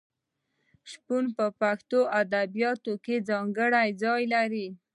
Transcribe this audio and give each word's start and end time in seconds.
شپون 0.91 1.23
په 1.37 1.45
پښتو 1.59 1.99
ادبیاتو 2.21 2.93
کې 3.05 3.15
ځانګړی 3.29 3.87
ځای 4.03 4.23
لري. 4.33 4.67